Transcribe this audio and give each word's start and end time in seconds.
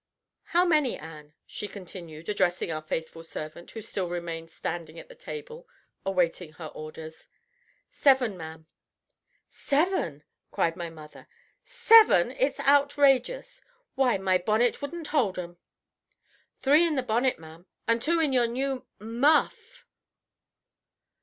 "How 0.45 0.65
many, 0.65 0.97
Ann?" 0.97 1.35
she 1.45 1.67
continued, 1.67 2.27
addressing 2.27 2.71
our 2.71 2.81
faithful 2.81 3.23
servant, 3.23 3.69
who 3.69 3.83
still 3.83 4.09
remained 4.09 4.49
standing 4.49 4.97
at 4.97 5.09
the 5.09 5.13
table 5.15 5.67
awaiting 6.03 6.53
her 6.53 6.65
orders. 6.69 7.27
"Seven, 7.91 8.35
ma'am." 8.35 8.65
"Seven!" 9.47 10.23
cried 10.49 10.75
my 10.75 10.89
mother. 10.89 11.27
"Seven 11.61 12.31
it's 12.31 12.59
outrageous. 12.61 13.61
Why, 13.93 14.17
my 14.17 14.39
bonnet 14.39 14.81
wouldn't 14.81 15.09
hold 15.09 15.37
'em!" 15.37 15.59
"Three 16.61 16.83
in 16.83 16.95
the 16.95 17.03
bonnet, 17.03 17.37
ma'am, 17.37 17.67
and 17.87 18.01
two 18.01 18.19
in 18.19 18.33
your 18.33 18.47
new 18.47 18.87
m 18.99 19.21
u 19.21 19.29
f 19.29 19.53
f!" 19.53 19.85